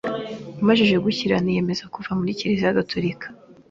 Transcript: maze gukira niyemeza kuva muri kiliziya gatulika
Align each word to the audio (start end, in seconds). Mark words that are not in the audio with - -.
maze 0.67 0.83
gukira 1.05 1.35
niyemeza 1.43 1.83
kuva 1.93 2.11
muri 2.19 2.37
kiliziya 2.37 2.77
gatulika 2.79 3.27